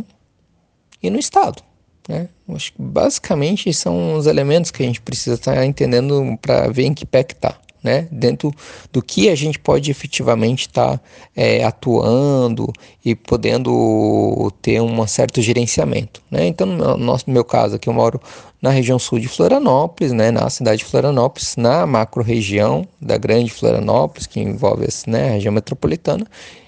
e 1.01 1.09
no 1.09 1.19
Estado. 1.19 1.61
Né? 2.07 2.29
Acho 2.49 2.73
que 2.73 2.81
basicamente 2.81 3.71
são 3.73 4.15
os 4.15 4.25
elementos 4.25 4.71
que 4.71 4.81
a 4.81 4.85
gente 4.85 5.01
precisa 5.01 5.35
estar 5.35 5.55
tá 5.55 5.65
entendendo 5.65 6.37
para 6.41 6.67
ver 6.69 6.85
em 6.85 6.93
que 6.93 7.05
pé 7.05 7.23
que 7.23 7.33
está. 7.33 7.55
Né? 7.83 8.07
Dentro 8.11 8.51
do 8.91 9.01
que 9.01 9.29
a 9.29 9.35
gente 9.35 9.59
pode 9.59 9.91
efetivamente 9.91 10.61
estar 10.61 10.97
tá, 10.97 11.03
é, 11.35 11.63
atuando 11.63 12.73
e 13.05 13.15
podendo 13.15 14.51
ter 14.61 14.81
um 14.81 15.05
certo 15.07 15.41
gerenciamento. 15.41 16.21
Né? 16.29 16.47
Então, 16.47 16.65
no, 16.65 16.97
no 16.97 17.17
meu 17.27 17.45
caso 17.45 17.75
aqui, 17.75 17.87
eu 17.87 17.93
moro 17.93 18.19
na 18.61 18.71
região 18.71 18.97
sul 18.97 19.19
de 19.19 19.27
Florianópolis, 19.27 20.11
né, 20.11 20.31
na 20.31 20.49
cidade 20.49 20.79
de 20.79 20.85
Florianópolis, 20.85 21.55
na 21.55 21.85
macro-região 21.85 22.87
da 22.99 23.17
grande 23.17 23.51
Florianópolis, 23.51 24.25
que 24.25 24.39
envolve 24.39 24.87
né, 25.05 25.29
a 25.29 25.31
região 25.33 25.53
metropolitana, 25.53 26.25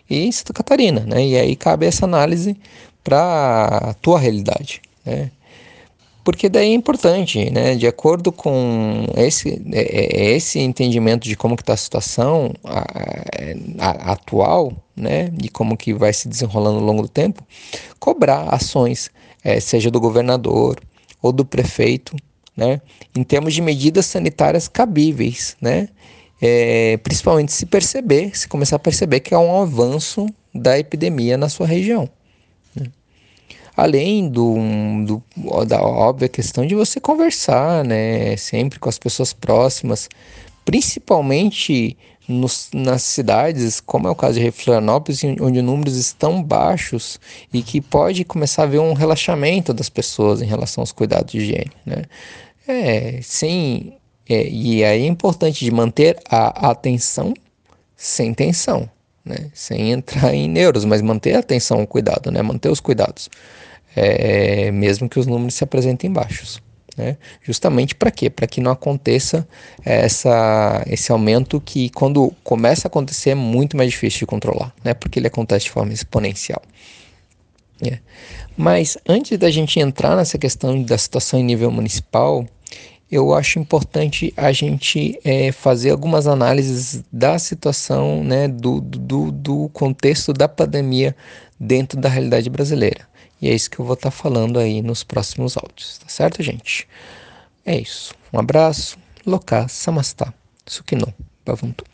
e 0.09 0.31
Santa 0.33 0.53
Catarina, 0.53 1.01
né? 1.01 1.25
E 1.25 1.37
aí 1.37 1.55
cabe 1.55 1.85
essa 1.85 2.05
análise 2.05 2.57
para 3.03 3.89
a 3.89 3.93
tua 3.95 4.19
realidade, 4.19 4.81
né? 5.05 5.31
Porque 6.23 6.49
daí 6.49 6.71
é 6.71 6.73
importante, 6.73 7.49
né? 7.49 7.75
De 7.75 7.87
acordo 7.87 8.31
com 8.31 9.05
esse, 9.15 9.61
é, 9.71 9.81
é, 9.81 10.35
esse 10.35 10.59
entendimento 10.59 11.23
de 11.23 11.35
como 11.35 11.55
está 11.55 11.73
a 11.73 11.77
situação 11.77 12.53
a, 12.63 12.85
a, 13.79 14.11
atual, 14.11 14.73
né? 14.95 15.29
De 15.29 15.49
como 15.49 15.77
que 15.77 15.93
vai 15.93 16.13
se 16.13 16.27
desenrolando 16.27 16.79
ao 16.79 16.85
longo 16.85 17.01
do 17.03 17.07
tempo, 17.07 17.43
cobrar 17.99 18.53
ações, 18.53 19.09
é, 19.43 19.59
seja 19.59 19.89
do 19.89 19.99
governador 19.99 20.79
ou 21.21 21.31
do 21.31 21.45
prefeito, 21.45 22.15
né? 22.55 22.81
Em 23.15 23.23
termos 23.23 23.53
de 23.53 23.61
medidas 23.61 24.05
sanitárias 24.05 24.67
cabíveis, 24.67 25.55
né? 25.61 25.89
É, 26.41 26.97
principalmente 26.97 27.51
se 27.51 27.65
perceber, 27.65 28.37
se 28.37 28.47
começar 28.47 28.77
a 28.77 28.79
perceber 28.79 29.19
que 29.19 29.33
há 29.33 29.39
um 29.39 29.61
avanço 29.61 30.27
da 30.53 30.79
epidemia 30.79 31.37
na 31.37 31.49
sua 31.49 31.67
região. 31.67 32.09
Né? 32.75 32.87
Além 33.75 34.29
do, 34.29 34.55
do, 35.05 35.65
da 35.65 35.81
óbvia 35.81 36.29
questão 36.29 36.65
de 36.65 36.75
você 36.75 36.99
conversar, 36.99 37.83
né, 37.83 38.37
sempre 38.37 38.79
com 38.79 38.87
as 38.87 38.97
pessoas 38.97 39.33
próximas, 39.33 40.07
principalmente 40.63 41.97
nos, 42.27 42.69
nas 42.73 43.01
cidades, 43.01 43.81
como 43.81 44.07
é 44.07 44.11
o 44.11 44.15
caso 44.15 44.39
de 44.39 44.51
Florianópolis, 44.51 45.23
onde 45.41 45.61
números 45.61 45.95
estão 45.95 46.41
baixos 46.43 47.19
e 47.51 47.61
que 47.61 47.81
pode 47.81 48.23
começar 48.23 48.61
a 48.61 48.65
haver 48.65 48.79
um 48.79 48.93
relaxamento 48.93 49.73
das 49.73 49.89
pessoas 49.89 50.41
em 50.41 50.45
relação 50.45 50.81
aos 50.83 50.91
cuidados 50.91 51.31
de 51.31 51.39
higiene. 51.39 51.71
Né? 51.85 52.03
É, 52.67 53.19
sem 53.23 53.98
é, 54.29 54.47
e 54.47 54.83
aí 54.83 55.01
é 55.01 55.07
importante 55.07 55.65
de 55.65 55.71
manter 55.71 56.19
a 56.29 56.69
atenção 56.69 57.33
sem 57.97 58.31
tensão, 58.31 58.87
né? 59.25 59.49
sem 59.53 59.91
entrar 59.91 60.33
em 60.33 60.47
neuros, 60.47 60.85
mas 60.85 61.01
manter 61.01 61.35
a 61.35 61.39
atenção, 61.39 61.81
o 61.81 61.87
cuidado, 61.87 62.31
né? 62.31 62.41
manter 62.43 62.69
os 62.69 62.79
cuidados, 62.79 63.27
é, 63.95 64.69
mesmo 64.71 65.09
que 65.09 65.19
os 65.19 65.25
números 65.25 65.55
se 65.55 65.63
apresentem 65.63 66.11
baixos. 66.11 66.61
Né? 66.95 67.17
Justamente 67.41 67.95
para 67.95 68.11
quê? 68.11 68.29
Para 68.29 68.45
que 68.45 68.61
não 68.61 68.71
aconteça 68.71 69.47
essa, 69.83 70.83
esse 70.85 71.11
aumento 71.11 71.59
que, 71.59 71.89
quando 71.89 72.31
começa 72.43 72.87
a 72.87 72.89
acontecer, 72.89 73.31
é 73.31 73.35
muito 73.35 73.75
mais 73.75 73.89
difícil 73.89 74.19
de 74.19 74.25
controlar, 74.27 74.73
né? 74.83 74.93
porque 74.93 75.17
ele 75.17 75.27
acontece 75.27 75.65
de 75.65 75.71
forma 75.71 75.91
exponencial. 75.91 76.61
É. 77.81 77.97
Mas 78.55 78.97
antes 79.07 79.37
da 79.39 79.49
gente 79.49 79.79
entrar 79.79 80.15
nessa 80.15 80.37
questão 80.37 80.83
da 80.83 80.97
situação 80.97 81.39
em 81.39 81.43
nível 81.43 81.71
municipal, 81.71 82.45
eu 83.11 83.33
acho 83.33 83.59
importante 83.59 84.33
a 84.37 84.51
gente 84.51 85.19
é, 85.23 85.51
fazer 85.51 85.91
algumas 85.91 86.27
análises 86.27 87.03
da 87.11 87.39
situação, 87.39 88.23
né, 88.23 88.47
do, 88.47 88.79
do, 88.79 89.31
do 89.31 89.69
contexto 89.69 90.31
da 90.31 90.47
pandemia 90.47 91.15
dentro 91.59 91.99
da 91.99 92.07
realidade 92.07 92.49
brasileira. 92.49 93.07
E 93.41 93.49
é 93.49 93.55
isso 93.55 93.69
que 93.69 93.79
eu 93.79 93.85
vou 93.85 93.95
estar 93.95 94.11
tá 94.11 94.15
falando 94.15 94.59
aí 94.59 94.81
nos 94.81 95.03
próximos 95.03 95.57
áudios, 95.57 95.97
tá 95.97 96.07
certo, 96.07 96.43
gente? 96.43 96.87
É 97.65 97.79
isso. 97.79 98.13
Um 98.33 98.39
abraço. 98.39 98.97
Loka 99.25 99.67
Samastha. 99.67 100.33
Sukino. 100.65 101.13
Bhavuntu. 101.45 101.88